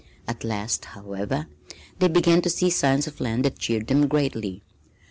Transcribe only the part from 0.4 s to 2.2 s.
last, however, they